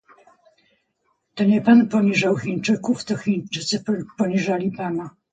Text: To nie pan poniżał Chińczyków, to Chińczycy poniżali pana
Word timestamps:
To 1.35 1.43
nie 1.43 1.61
pan 1.61 1.87
poniżał 1.87 2.37
Chińczyków, 2.37 3.03
to 3.05 3.17
Chińczycy 3.17 3.83
poniżali 4.17 4.71
pana 4.71 5.09